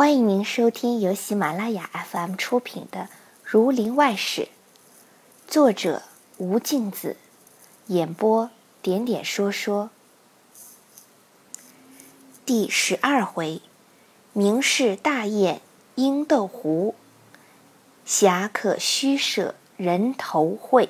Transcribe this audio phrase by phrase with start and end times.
[0.00, 3.00] 欢迎您收听由喜马拉雅 FM 出品的
[3.44, 4.44] 《儒林外史》，
[5.46, 6.04] 作者
[6.38, 7.18] 吴敬子，
[7.88, 8.48] 演播
[8.80, 9.90] 点点说说。
[12.46, 13.60] 第十二回，
[14.32, 15.60] 明氏大宴
[15.96, 16.94] 鹰斗湖，
[18.06, 20.88] 侠客虚设人头会。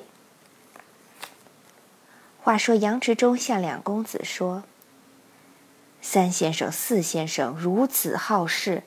[2.39, 4.63] 话说杨执中向两公子说
[6.01, 8.83] ：“三先生、四先生如此好事。”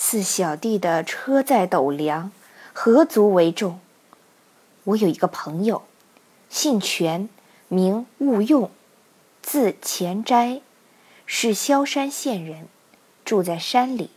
[0.00, 2.30] 四小弟的车载斗量，
[2.72, 3.80] 何足为重？
[4.84, 5.82] 我有一个朋友，
[6.48, 7.28] 姓权，
[7.66, 8.70] 名勿用，
[9.42, 10.60] 字钱斋，
[11.26, 12.68] 是萧山县人，
[13.24, 14.10] 住在山里。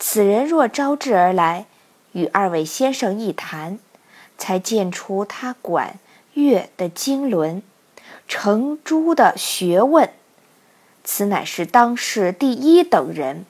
[0.00, 1.66] 此人若招致而来，
[2.12, 3.78] 与二位先生一谈，
[4.36, 6.00] 才见出他管
[6.34, 7.62] 乐的经纶，
[8.26, 10.10] 成珠的学问，
[11.04, 13.46] 此乃是当世第一等人。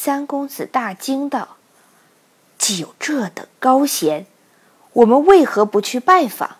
[0.00, 1.56] 三公子大惊道
[2.56, 4.26] ：“既有这等高贤，
[4.92, 6.58] 我们为何不去拜访？”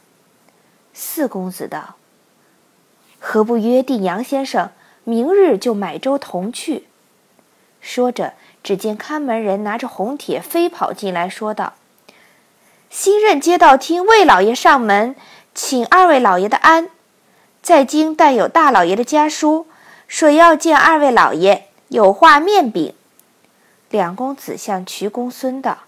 [0.92, 1.94] 四公子道
[3.20, 4.70] ：“何不约定杨先生
[5.04, 6.88] 明日就买舟同去？”
[7.80, 11.74] 说着，只见看门人拿着红帖飞跑进来，说道
[12.90, 15.14] ：“新任街道厅魏老爷上门，
[15.54, 16.90] 请二位老爷的安。
[17.62, 19.68] 在京带有大老爷的家书，
[20.08, 22.94] 说要见二位老爷，有话面禀。”
[23.90, 25.84] 两公子向瞿公孙道：“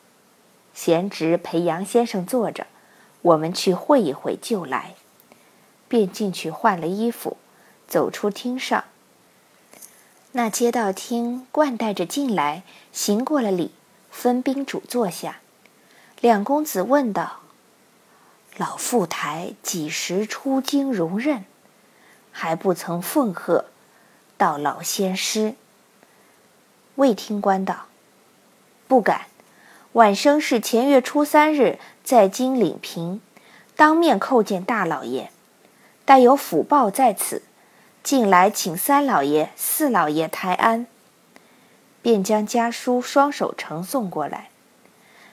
[0.72, 2.66] 贤侄陪杨先生坐着，
[3.22, 4.94] 我们去会一会就来。”
[5.86, 7.36] 便进去换了衣服，
[7.88, 8.84] 走出厅上。
[10.32, 13.72] 那街道厅冠带着进来，行过了礼，
[14.10, 15.40] 分宾主坐下。
[16.20, 17.40] 两公子问道
[18.56, 21.44] ：“老富台几时出京荣任？
[22.30, 23.66] 还不曾奉贺，
[24.38, 25.56] 到老先师。”
[26.94, 27.86] 魏听官道。
[28.90, 29.26] 不敢，
[29.92, 33.20] 晚生是前月初三日在京领平，
[33.76, 35.30] 当面叩见大老爷，
[36.04, 37.44] 带有府报在此，
[38.02, 40.88] 进来请三老爷、四老爷抬安，
[42.02, 44.48] 便将家书双手呈送过来。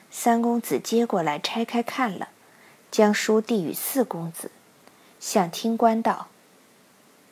[0.08, 2.28] 三公子接过来拆开看了，
[2.92, 4.52] 将书递与四公子，
[5.18, 6.28] 向听官道：“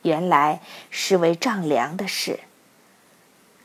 [0.03, 0.59] 原来
[0.89, 2.41] 是为丈量的事。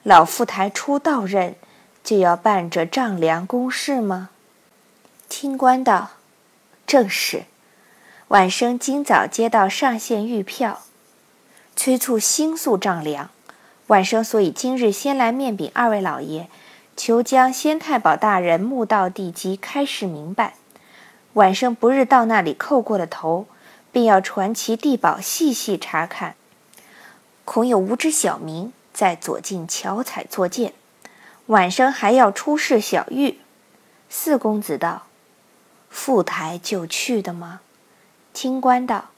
[0.05, 1.57] 老副台初到任。”
[2.05, 4.31] 就要办这丈量公事吗？
[5.29, 6.11] 清官道
[6.87, 7.45] ：“正是。
[8.29, 10.83] 晚生今早接到上县预票，
[11.77, 13.31] 催促星宿丈量。
[13.87, 16.49] 晚生所以今日先来面禀二位老爷，
[16.97, 20.55] 求将先太保大人墓道地基开示明白。
[21.35, 23.47] 晚生不日到那里叩过了头，
[23.91, 26.35] 便要传其地宝细细查看，
[27.45, 30.73] 恐有无知小民在左近巧采作践。”
[31.53, 33.39] 晚生还要出示小玉，
[34.09, 35.03] 四公子道
[35.91, 37.61] ：“赴台就去的吗？”
[38.33, 39.11] 清官道：“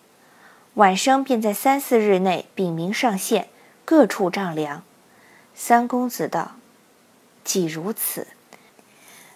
[0.74, 3.50] 晚生便在三四日内禀明上县，
[3.84, 4.82] 各处丈量。”
[5.54, 6.56] 三公子道
[7.44, 8.26] ：“既如此，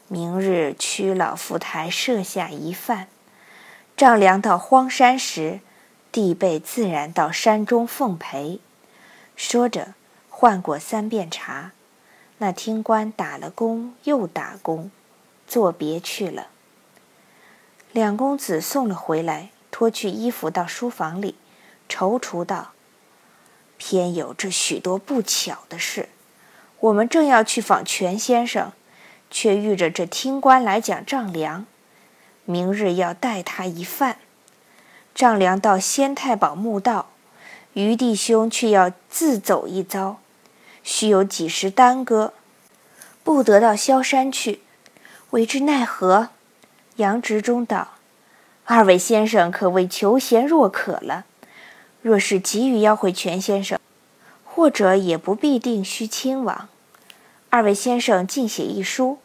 [0.09, 3.07] 明日屈老赴台设下一饭，
[3.97, 5.61] 丈量到荒山时，
[6.11, 8.59] 弟辈自然到山中奉陪。”
[9.37, 9.95] 说着，
[10.29, 11.71] 换过三遍茶。
[12.41, 14.93] 那听官打了工又打工，
[15.47, 16.47] 作别去了。
[17.91, 21.35] 两公子送了回来，脱去衣服到书房里，
[21.89, 22.73] 踌躇道
[23.77, 26.09] ：“偏有这许多不巧的事。
[26.79, 28.71] 我们正要去访全先生，
[29.31, 31.67] 却遇着这听官来讲丈量。
[32.45, 34.19] 明日要带他一饭，
[35.13, 37.11] 丈量到先太保墓道，
[37.73, 40.19] 余弟兄却要自走一遭。”
[40.91, 42.33] 须有几时耽搁，
[43.23, 44.63] 不得到萧山去，
[45.33, 46.31] 为之奈何？
[46.97, 47.89] 杨执中道
[48.65, 51.27] ：“二位先生可谓求贤若渴了。
[52.01, 53.79] 若是急于要会全先生，
[54.43, 56.71] 或者也不必定须亲往。
[57.51, 59.19] 二位先生尽写一书，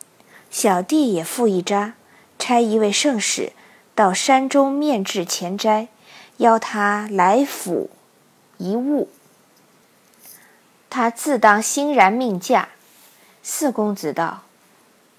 [0.52, 1.94] 小弟也附一札，
[2.38, 3.54] 差一位圣使
[3.96, 5.88] 到山中面至前斋，
[6.38, 7.90] 邀他来府
[8.58, 9.08] 一晤。”
[10.94, 12.70] 他自当欣然命驾。
[13.42, 14.44] 四公子道：“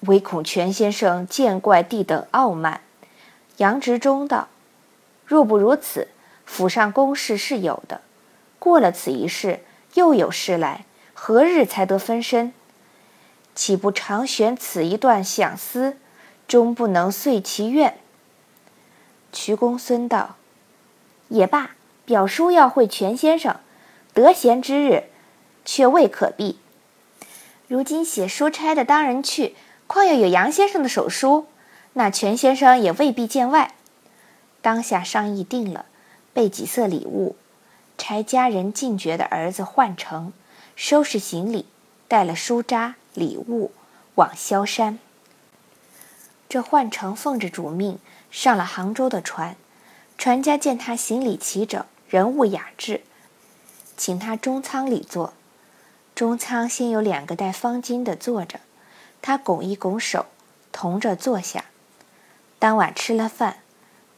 [0.07, 2.81] 唯恐全先生见怪弟等傲慢。”
[3.59, 4.47] 杨执中道
[5.27, 6.07] ：“若不如此，
[6.47, 8.03] 府上公事是有的。
[8.61, 12.53] 过了此一事，又有事来，何日才得分身？
[13.57, 15.97] 岂不常悬此一段想思，
[16.47, 17.99] 终不能遂其愿？”
[19.33, 20.37] 瞿公孙道
[21.31, 21.73] ：“也罢，
[22.05, 23.57] 表叔要会全先生，
[24.13, 25.07] 得闲之日。”
[25.65, 26.59] 却未可避。
[27.67, 29.55] 如今写书差的当人去，
[29.87, 31.47] 况又有杨先生的手书，
[31.95, 33.75] 那全先生也未必见外。
[34.61, 35.87] 当下商议定了，
[36.33, 37.37] 备几色礼物，
[37.99, 40.33] 差家人进爵的儿子换成
[40.77, 41.67] 收拾行李，
[42.09, 43.73] 带了书札礼物
[44.17, 44.99] 往萧山。
[46.49, 47.99] 这换成奉着主命
[48.31, 49.57] 上了杭州的船，
[50.17, 53.03] 船家见他行李齐整，人物雅致，
[53.97, 55.33] 请他中舱里坐。
[56.15, 58.61] 中舱先有两个戴方巾的坐着，
[59.21, 60.27] 他拱一拱手，
[60.71, 61.65] 同着坐下。
[62.61, 63.57] 当晚吃了饭，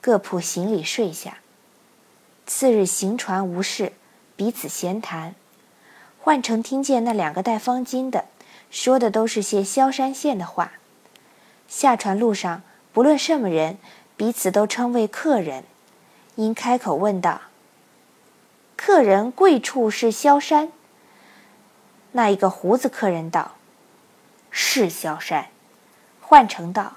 [0.02, 1.38] 各铺行李睡下。
[2.46, 3.92] 次日行船无事，
[4.36, 5.34] 彼此闲谈。
[6.20, 8.26] 换成听见那两个戴方巾的
[8.70, 10.72] 说的都是些萧山县的话。
[11.66, 13.78] 下船路上，不论什么人，
[14.18, 15.64] 彼此都称为客人。
[16.34, 17.40] 因开口问道
[18.76, 20.70] ：“客人贵处是萧山？”
[22.16, 23.56] 那一个胡子客人道
[24.50, 25.48] ：“是萧山。”
[26.22, 26.94] 换成道：“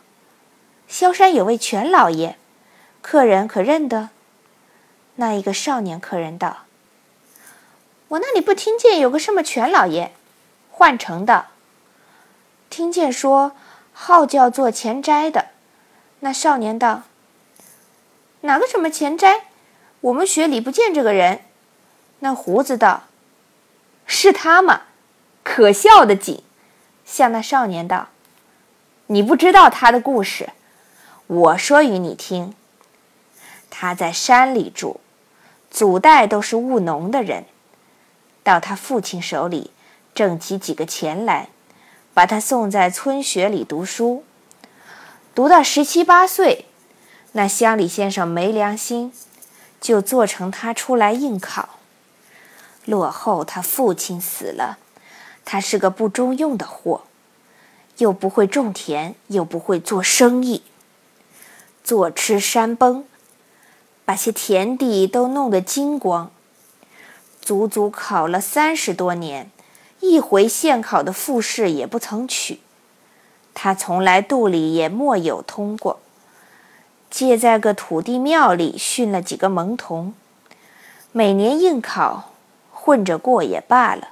[0.87, 2.37] 萧山有位全老爷，
[3.01, 4.11] 客人可认得？”
[5.15, 6.59] 那一个少年客人道
[8.07, 10.13] ：“我那里不听见有个什么全老爷？”
[10.71, 11.47] 换成道
[12.71, 13.51] ：“听见说。”
[13.91, 15.49] 号叫做钱斋的，
[16.21, 17.01] 那少年道
[18.41, 19.47] ：“哪个什么钱斋？
[19.99, 21.41] 我们学里不见这个人。”
[22.19, 23.03] 那胡子道
[24.07, 24.83] ：“是他吗？
[25.43, 26.43] 可笑的紧。”
[27.05, 28.09] 向那少年道
[29.07, 30.49] ：“你不知道他的故事，
[31.27, 32.53] 我说与你听。
[33.69, 34.99] 他在山里住，
[35.71, 37.45] 祖代都是务农的人，
[38.43, 39.71] 到他父亲手里
[40.13, 41.49] 挣起几个钱来。”
[42.11, 44.25] 把他送在村学里读书，
[45.33, 46.65] 读到十七八岁，
[47.31, 49.13] 那乡里先生没良心，
[49.79, 51.77] 就做成他出来应考。
[52.83, 54.79] 落后他父亲死了，
[55.51, 57.05] 他是个不中用的货，
[57.97, 60.61] 又不会种田，又不会做生意，
[61.83, 63.03] 坐吃山崩，
[64.05, 66.29] 把些田地都弄得精光，
[67.41, 69.49] 足足考了三十多年。
[70.01, 72.59] 一回县考的复试也不曾取，
[73.55, 75.99] 他从来肚里也莫有通过。
[77.09, 80.13] 借在个土地庙里训了几个蒙童，
[81.11, 82.33] 每年应考
[82.71, 84.09] 混着过也罢了。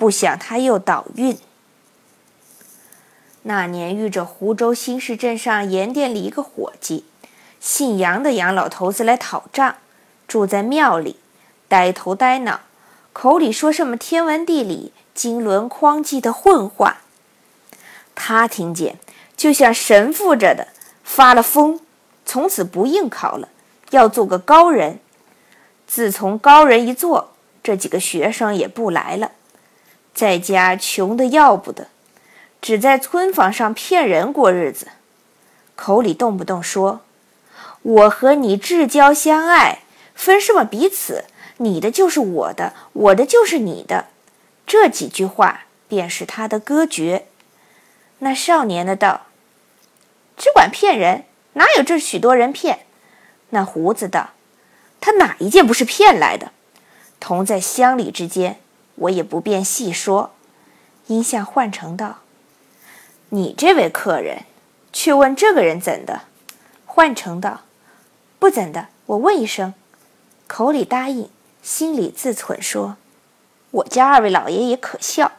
[0.00, 1.36] 不想他又倒运。
[3.42, 7.04] 那年遇着湖州新市镇上盐店里一个伙计，
[7.60, 9.76] 姓杨的杨老头子来讨账，
[10.26, 11.16] 住在庙里，
[11.68, 12.60] 呆头呆脑。
[13.12, 17.02] 口里说什么天文地理、经纶匡济的混话，
[18.14, 18.98] 他听见
[19.36, 20.68] 就像神父着的，
[21.04, 21.78] 发了疯，
[22.24, 23.50] 从此不应考了，
[23.90, 24.98] 要做个高人。
[25.86, 27.32] 自从高人一做，
[27.62, 29.32] 这几个学生也不来了，
[30.14, 31.88] 在家穷得要不得，
[32.60, 34.88] 只在村坊上骗人过日子，
[35.74, 37.00] 口里动不动说
[37.82, 39.80] ：“我和你至交相爱，
[40.14, 41.24] 分什么彼此？”
[41.62, 44.06] 你的就是我的，我的就是你的，
[44.66, 47.26] 这几句话便是他的歌诀。
[48.20, 49.26] 那少年的道
[50.38, 52.86] ：“只管骗人，哪有这许多人骗？”
[53.52, 54.30] 那胡子道
[55.02, 56.52] ：“他哪一件不是骗来的？
[57.18, 58.58] 同在乡里之间，
[59.00, 60.30] 我也不便细说。”
[61.08, 62.20] 因向换成道
[63.30, 64.44] ：“你这位客人，
[64.92, 66.22] 去问这个人怎的？”
[66.86, 67.62] 换成道
[68.38, 69.74] ：“不怎的，我问一声。”
[70.46, 71.28] 口里答应。
[71.62, 72.96] 心里自忖说
[73.70, 75.32] ：“我家二位老爷也可笑，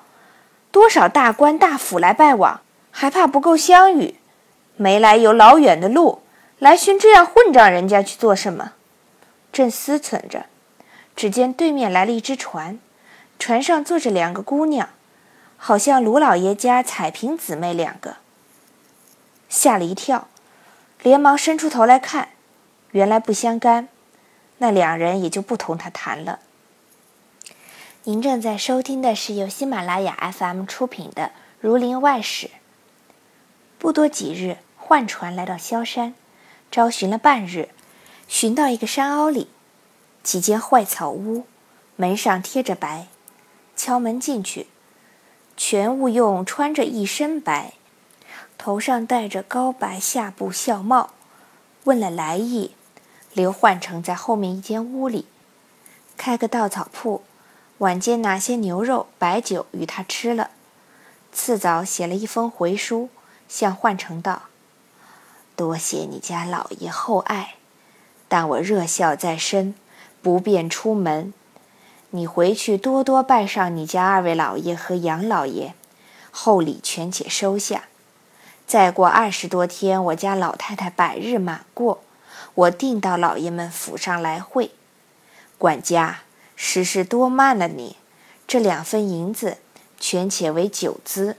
[0.71, 4.15] 多少大官大府来拜望，还怕不够相遇？
[4.75, 6.21] 没来有老远的路
[6.59, 8.73] 来寻这样混账人家去做什么？”
[9.51, 10.45] 正思忖着，
[11.15, 12.77] 只见对面来了一只船，
[13.41, 14.89] 船上坐着两个姑娘，
[15.57, 18.17] 好像卢老爷家彩萍姊妹两个。
[19.49, 20.27] 吓了一跳，
[21.01, 22.29] 连忙伸出头来看，
[22.91, 23.87] 原来不相干。
[24.59, 26.37] 那两人也就不同他谈了。
[28.03, 31.23] 您正在收听的是由喜马拉雅 FM 出品的
[31.59, 32.45] 《儒林外史》。
[33.79, 36.13] 不多几日，换船来到萧山，
[36.69, 37.69] 招寻了半日，
[38.27, 39.49] 寻到一个山凹里，
[40.21, 41.47] 几间坏草屋，
[41.95, 43.07] 门上贴着白，
[43.83, 44.67] 敲门进去，
[45.57, 47.73] 全务用穿着一身白，
[48.55, 51.13] 头上戴着高白下布孝帽，
[51.85, 52.75] 问了来意。
[53.33, 55.25] 刘焕成在后面一间屋里
[56.15, 57.23] 开个稻草铺，
[57.79, 60.51] 晚间拿些牛肉、白酒与他吃了。
[61.31, 63.09] 次早写了一封回书，
[63.47, 64.43] 向焕成道
[65.57, 67.55] ：“多谢你家老爷厚爱，
[68.27, 69.73] 但我热孝在身，
[70.21, 71.33] 不便出门。
[72.13, 75.73] 你回去多多拜上你家二位老爷和杨老爷，
[76.29, 77.85] 厚礼全且收下。
[78.67, 82.01] 再过二十多天，我家老太太百日满过，
[82.53, 84.71] 我定到老爷们府上来会。
[85.57, 86.21] 管家，
[86.55, 87.95] 时事多慢了你，
[88.45, 89.57] 这两分银子
[89.99, 91.37] 全且为酒资。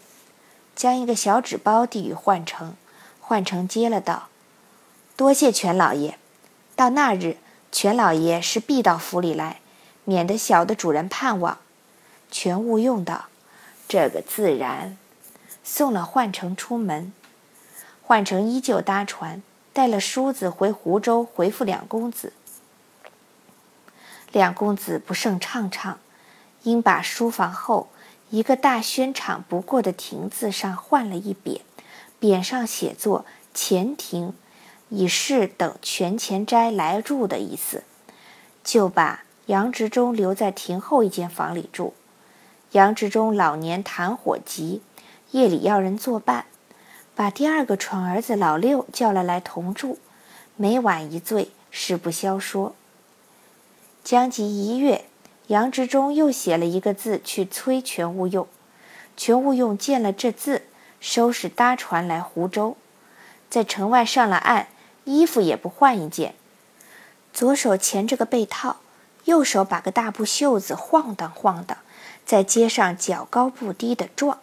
[0.74, 2.74] 将一个小纸包递与焕成，
[3.20, 4.28] 焕成接了道
[5.16, 6.18] ：“多谢全老爷。
[6.74, 7.36] 到那日，
[7.70, 9.60] 全老爷是必到府里来，
[10.04, 11.58] 免得小的主人盼望。”
[12.30, 13.26] 全勿用道
[13.88, 14.96] ：“这个自然。”
[15.64, 17.12] 送了焕成出门。
[18.02, 19.42] 焕成依旧搭船，
[19.72, 22.32] 带了梳子回湖州回复两公子。
[24.32, 25.96] 两公子不胜怅怅，
[26.62, 27.88] 因把书房后。
[28.30, 31.60] 一个大宣场不过的亭子上换了一匾，
[32.18, 34.32] 匾上写作“前庭”，
[34.88, 37.84] 以示等全前斋来住的意思，
[38.64, 41.94] 就把杨执中留在亭后一间房里住。
[42.72, 44.82] 杨执中老年痰火急，
[45.32, 46.46] 夜里要人作伴，
[47.14, 49.98] 把第二个蠢儿子老六叫了来同住，
[50.56, 52.74] 每晚一醉，事不消说。
[54.02, 55.04] 将及一月。
[55.48, 58.46] 杨执中又写了一个字去催全无用，
[59.16, 60.62] 全无用见了这字，
[60.98, 62.76] 收拾搭船来湖州，
[63.50, 64.68] 在城外上了岸，
[65.04, 66.34] 衣服也不换一件，
[67.34, 68.76] 左手钳着个被套，
[69.24, 71.78] 右手把个大布袖子晃荡晃荡，
[72.26, 74.38] 在街上脚高步低的撞，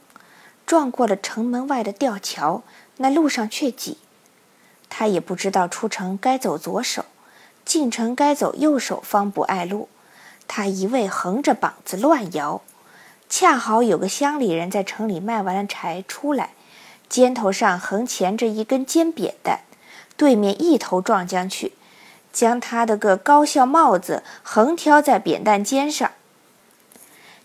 [0.65, 2.63] 撞过了城门外的吊桥，
[2.97, 3.97] 那路上却挤，
[4.89, 7.05] 他也不知道出城该走左手，
[7.65, 9.89] 进城该走右手，方不碍路。
[10.47, 12.61] 他一味横着膀子乱摇，
[13.29, 16.53] 恰好有个乡里人在城里卖完了柴出来，
[17.07, 19.59] 肩头上横钳着一根尖扁担，
[20.17, 21.73] 对面一头撞将去，
[22.31, 26.11] 将他的个高校帽子横挑在扁担尖上。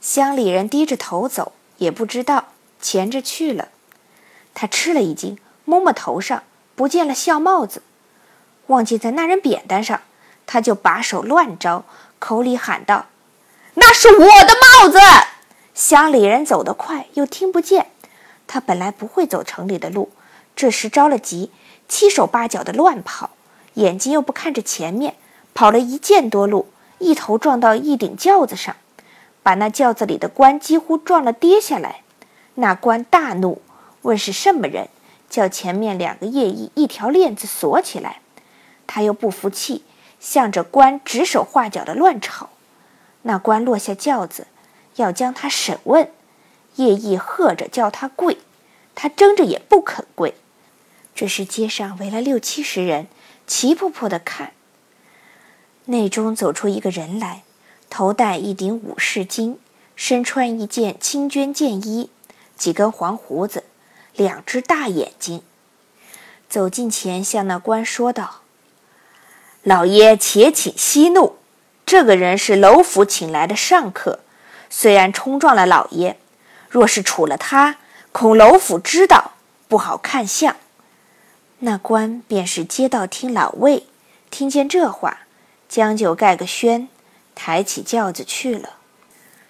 [0.00, 2.46] 乡里人低着头走，也不知道
[2.80, 3.68] 前着去了。
[4.52, 6.42] 他吃了一惊，摸摸头上，
[6.74, 7.82] 不见了校帽子，
[8.66, 10.02] 忘记在那人扁担上，
[10.46, 11.84] 他就把手乱招。
[12.18, 13.06] 口里喊道
[13.74, 14.98] ：“那是我的帽子！”
[15.74, 17.88] 乡里人走得快，又听不见。
[18.46, 20.10] 他本来不会走城里的路，
[20.54, 21.50] 这时着了急，
[21.88, 23.30] 七手八脚的乱跑，
[23.74, 25.14] 眼睛又不看着前面，
[25.54, 26.66] 跑了一箭多路，
[26.98, 28.74] 一头撞到一顶轿子上，
[29.42, 32.02] 把那轿子里的官几乎撞了跌下来。
[32.54, 33.60] 那官大怒，
[34.02, 34.88] 问是什么人，
[35.28, 38.20] 叫前面两个夜役一条链子锁起来。
[38.86, 39.84] 他又不服气。
[40.20, 42.48] 向着官指手画脚的乱吵，
[43.24, 44.46] 那官落下轿子，
[44.96, 46.08] 要将他审问。
[46.76, 48.38] 叶毅喝着叫他跪，
[48.94, 50.34] 他睁着也不肯跪。
[51.14, 53.06] 这时街上围了六七十人，
[53.46, 54.52] 齐扑扑的看。
[55.86, 57.42] 内中走出一个人来，
[57.90, 59.56] 头戴一顶武士巾，
[59.94, 62.10] 身穿一件青绢箭衣，
[62.56, 63.64] 几根黄胡子，
[64.14, 65.42] 两只大眼睛。
[66.48, 68.40] 走近前，向那官说道。
[69.62, 71.36] 老爷，且请息怒。
[71.84, 74.20] 这个人是楼府请来的上客，
[74.70, 76.18] 虽然冲撞了老爷，
[76.70, 77.76] 若是处了他，
[78.10, 79.32] 恐楼府知道，
[79.68, 80.56] 不好看相。
[81.64, 83.86] 那官便是街道厅老魏，
[84.30, 85.20] 听见这话，
[85.66, 86.88] 将就盖个轩，
[87.34, 88.74] 抬起轿子去了。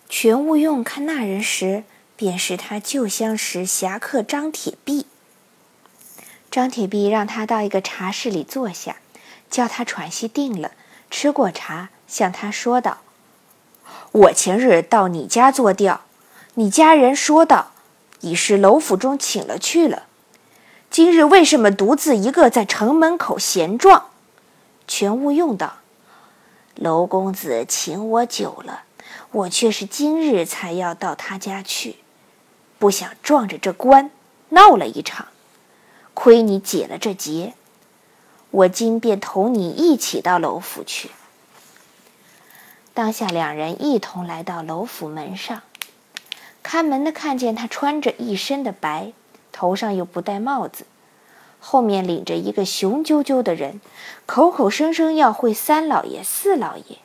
[0.08, 1.82] 全无用看那人时，
[2.14, 5.06] 便是他旧相识侠客张铁壁。
[6.52, 8.96] 张铁壁让他到一个茶室里坐下。
[9.50, 10.72] 叫他喘息定了，
[11.12, 12.98] 吃过茶，向他说道
[14.10, 16.00] ：“我前日到你家坐钓，
[16.54, 17.70] 你家人说道，
[18.22, 20.06] 已是楼府中请了去了。
[20.94, 24.10] 今日为什么独自一个在城门口闲撞？”
[24.86, 25.78] 全无用道
[26.78, 28.84] ：“楼公子请我久了，
[29.32, 31.96] 我却是今日才要到他家去，
[32.78, 34.12] 不想撞着这官
[34.50, 35.26] 闹了一场，
[36.14, 37.54] 亏你解了这结。”
[38.52, 41.10] 我今便同你一起到楼府去。
[42.92, 45.62] 当下两人一同来到楼府门上，
[46.62, 49.12] 看门的看见他穿着一身的白，
[49.56, 50.84] 头上又不戴帽子，
[51.60, 53.80] 后面领着一个雄赳赳的人，
[54.26, 56.98] 口口声声要会三老爷、四老爷。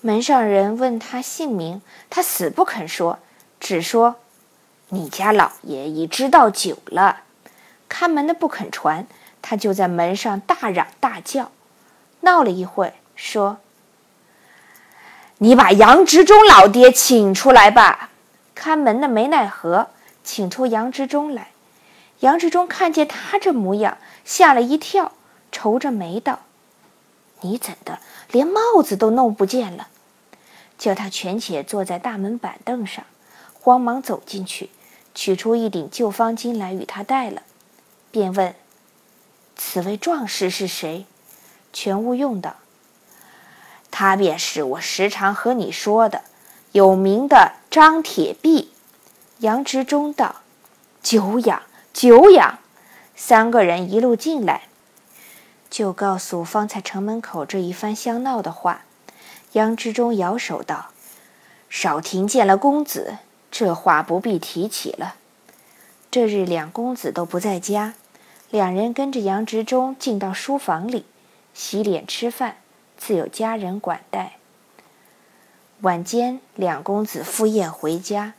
[0.00, 3.18] 门上人问他姓名，他死不肯说，
[3.60, 4.16] 只说
[4.88, 7.24] ：“你家老爷已知道久了。”
[7.86, 9.06] 看门的不肯传。
[9.44, 11.50] 他就在门上大嚷大叫，
[12.20, 13.58] 闹了一会，说
[15.38, 18.10] ：“你把杨执中老爹请出来吧。”
[18.54, 19.88] 看门的没奈何，
[20.24, 21.48] 请出杨执中来。
[22.20, 25.12] 杨执中看见他这模样，吓了一跳，
[25.50, 26.40] 愁着眉道
[27.42, 27.98] ：“你怎的
[28.30, 29.88] 连帽子都弄不见了？”
[30.78, 33.04] 叫他全且坐在大门板凳上，
[33.52, 34.70] 慌忙走进去，
[35.14, 37.42] 取出一顶旧方巾来与他戴了，
[38.10, 38.54] 便问
[39.56, 41.06] ：“此位壮士是谁？”
[41.72, 42.56] 全无用道
[43.90, 46.22] ：“他便是我时常和你说的
[46.72, 48.71] 有名的张铁壁。”
[49.42, 50.36] 杨执中道
[51.02, 52.60] ：“久仰，久仰。”
[53.16, 54.68] 三个人一路进来，
[55.68, 58.82] 就告诉方才城门口这一番相闹的话。
[59.54, 60.90] 杨执中摇手道
[61.68, 63.18] ：“少廷见了公子，
[63.50, 65.16] 这话不必提起了。”
[66.08, 67.94] 这日两公子都不在家，
[68.48, 71.04] 两人跟着杨执中进到书房里，
[71.52, 72.58] 洗脸吃饭，
[72.96, 74.36] 自有家人管待。
[75.80, 78.34] 晚间，两公子赴宴回家，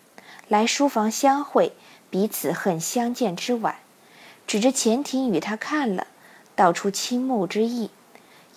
[0.54, 1.74] 来书房相会，
[2.12, 3.78] 彼此恨相见之晚。
[4.46, 6.06] 指着前庭与他看了，
[6.56, 7.90] 道出倾慕之意。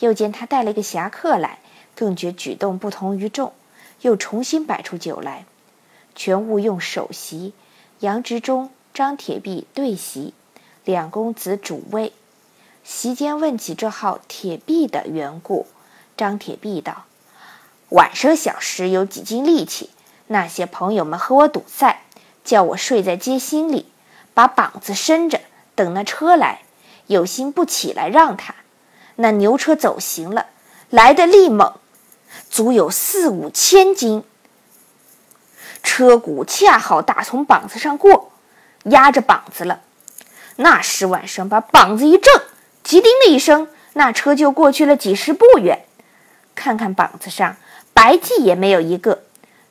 [0.01, 1.59] 又见他带了一个侠客来。
[1.95, 3.55] 更觉举动不同于众，
[4.03, 5.47] 又重新摆出酒来，
[6.15, 7.55] 全务用首席，
[8.01, 10.35] 杨执中、张铁壁对席，
[10.85, 12.13] 两公子主位。
[12.85, 15.67] 席间问起这号铁壁的缘故，
[16.15, 17.07] 张铁壁道
[17.89, 19.89] ：“晚生小时有几斤力气，
[20.29, 22.03] 那些朋友们和我赌赛，
[22.45, 23.91] 叫我睡在街心里，
[24.35, 25.41] 把膀子伸着
[25.75, 26.63] 等那车来，
[27.07, 28.55] 有心不起来让他。
[29.17, 30.47] 那牛车走行了，
[30.91, 31.75] 来的力猛。”
[32.51, 34.23] 足有四五千斤，
[35.83, 38.33] 车骨恰好打从膀子上过，
[38.85, 39.81] 压着膀子了。
[40.57, 42.43] 那时晚上把膀子一正，
[42.83, 45.87] 急叮的一声，那车就过去了几十步远。
[46.55, 47.57] 看看膀子上
[47.95, 49.25] 白迹也没有一个，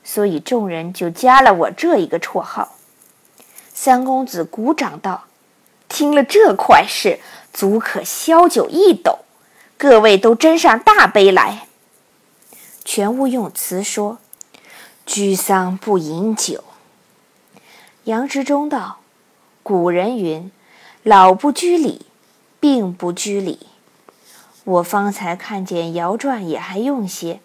[0.06, 2.78] 所以众人就加了我这一个绰号。
[3.74, 5.26] 三公子鼓掌道
[5.90, 7.20] ：“听了这快事，
[7.52, 9.20] 足可消酒一斗。
[9.78, 11.68] 各位都斟上大杯来。”
[12.86, 14.20] 全无用词说
[15.06, 16.64] ：“居丧不饮酒。”
[18.06, 19.00] 杨执中道
[19.64, 20.52] ：“古人云，
[21.02, 22.06] 老不居礼，
[22.60, 23.68] 病不居礼。
[24.64, 27.42] 我方才看见姚传也还用些，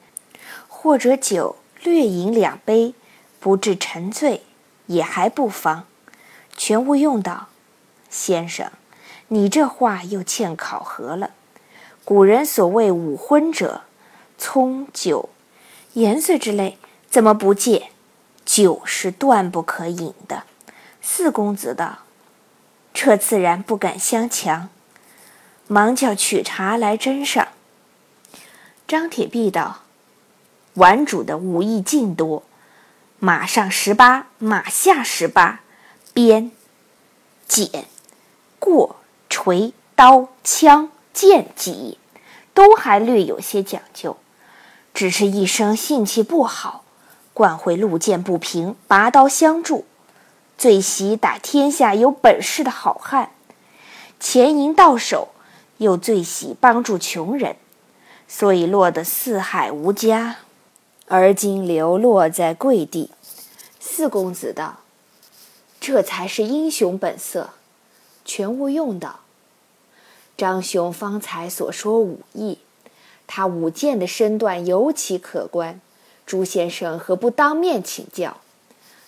[0.68, 2.94] 或者酒略饮两杯，
[3.38, 4.42] 不致沉醉，
[4.86, 5.86] 也还不妨。”
[6.56, 7.48] 全无用道
[8.10, 8.70] ：“先生，
[9.28, 11.30] 你这话又欠考核了。
[12.04, 13.82] 古人所谓五荤者。”
[14.42, 15.28] 葱酒、
[15.92, 16.78] 盐碎之类，
[17.10, 17.90] 怎么不戒？
[18.46, 20.44] 酒是断不可饮的。
[21.02, 21.98] 四公子道
[22.94, 24.70] ：“这自然不敢相强。”
[25.68, 27.48] 忙叫取茶来斟上。
[28.88, 29.80] 张铁壁道
[30.74, 32.42] ：“玩主的武艺尽多，
[33.18, 35.60] 马上十八，马下十八，
[36.14, 36.52] 鞭、
[37.48, 37.84] 锏、
[38.58, 38.96] 过、
[39.28, 41.98] 锤、刀、枪、剑、戟，
[42.54, 44.16] 都还略有些讲究。”
[44.92, 46.84] 只是一生性气不好，
[47.32, 49.86] 惯会路见不平，拔刀相助。
[50.58, 53.30] 最喜打天下有本事的好汉，
[54.18, 55.28] 钱银到手，
[55.78, 57.56] 又最喜帮助穷人，
[58.28, 60.36] 所以落得四海无家，
[61.12, 63.10] 而今流落在贵地。
[63.80, 64.78] 四公子道
[65.80, 67.50] ：“这才是英雄本色。”
[68.24, 69.18] 全无用道
[70.38, 72.58] ：“张兄方才所说武艺。”
[73.26, 75.80] 他舞剑的身段尤其可观，
[76.24, 78.36] 朱先生何不当面请教？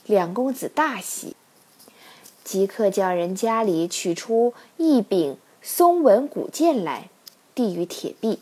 [0.04, 1.36] 两公子大喜，
[2.42, 7.10] 即刻叫人家里取出一柄松纹古剑来，
[7.54, 8.40] 递与铁壁。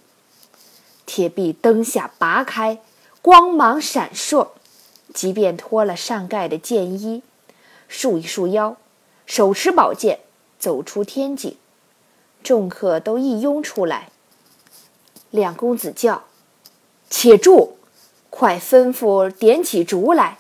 [1.05, 2.79] 铁壁灯下拔开，
[3.23, 4.49] 光芒闪烁，
[5.13, 7.23] 即便脱了上盖的剑衣，
[7.87, 8.79] 束一束腰，
[9.27, 10.21] 手持宝剑
[10.59, 11.55] 走出天井，
[12.43, 14.09] 众客都一拥出来。
[15.31, 16.25] 两公子叫
[17.11, 17.73] ：“且住！
[18.31, 20.39] 快吩咐点起烛来。”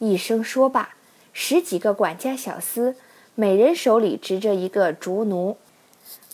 [0.00, 0.94] 一声说罢，
[1.34, 2.94] 十几个管家小厮，
[3.34, 5.58] 每人手里执着一个烛奴，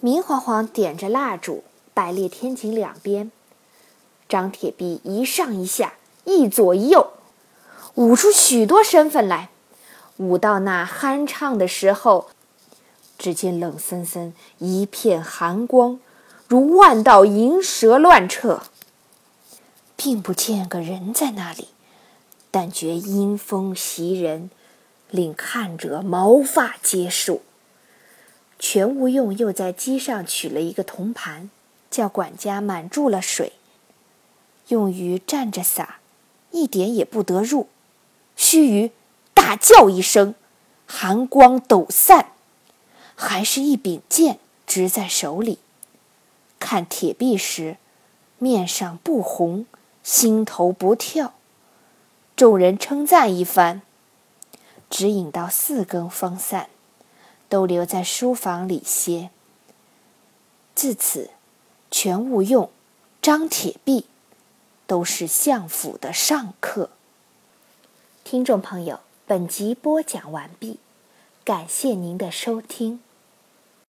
[0.00, 3.32] 明晃晃点着蜡烛，摆列天井两边。
[4.28, 7.12] 张铁壁一上一下，一左一右，
[7.94, 9.50] 舞出许多身份来。
[10.18, 12.30] 舞到那酣畅的时候，
[13.18, 16.00] 只见冷森森一片寒光。
[16.48, 18.62] 如万道银蛇乱彻，
[19.96, 21.68] 并不见个人在那里，
[22.52, 24.50] 但觉阴风袭人，
[25.10, 27.42] 令看者毛发皆竖。
[28.60, 31.50] 全无用又在机上取了一个铜盘，
[31.90, 33.54] 叫管家满注了水，
[34.68, 35.98] 用于站着洒，
[36.50, 37.68] 一点也不得入。
[38.36, 38.90] 须臾，
[39.32, 40.34] 大叫一声，
[40.86, 42.32] 寒光抖散，
[43.14, 45.58] 还是一柄剑执在手里。
[46.58, 47.76] 看铁壁时，
[48.38, 49.66] 面上不红，
[50.02, 51.34] 心头不跳。
[52.34, 53.82] 众人称赞一番，
[54.90, 56.68] 只引到四更方散，
[57.48, 59.30] 都留在书房里歇。
[60.74, 61.30] 自此，
[61.90, 62.68] 全勿用，
[63.22, 64.04] 张铁壁，
[64.86, 66.90] 都是相府的上客。
[68.24, 70.78] 听众朋友，本集播讲完毕，
[71.44, 73.00] 感谢您的收听。